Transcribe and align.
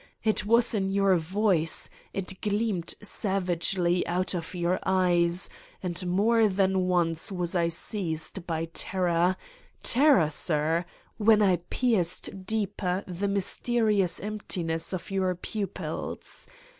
It 0.23 0.47
*was 0.47 0.73
in 0.73 0.89
your 0.89 1.15
voice, 1.15 1.87
it 2.11 2.41
gleamed 2.41 2.95
savagely 3.03 4.03
out 4.07 4.33
of 4.33 4.55
your 4.55 4.79
eyes, 4.83 5.47
and 5.83 6.07
more 6.07 6.47
than 6.49 6.87
once 6.87 7.31
was 7.31 7.53
I 7.55 7.67
seized 7.67 8.47
by 8.47 8.65
terror... 8.73 9.37
terror, 9.83 10.31
sir! 10.31 10.85
when 11.17 11.43
I 11.43 11.57
pierced 11.69 12.47
deeper 12.47 13.03
the 13.05 13.27
mysterious 13.27 14.19
empti 14.19 14.65
ness 14.65 14.91
of 14.91 15.11
your 15.11 15.35
pupils. 15.35 16.47